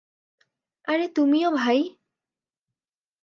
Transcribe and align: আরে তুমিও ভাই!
আরে 0.87 1.05
তুমিও 1.15 1.49
ভাই! 1.55 1.79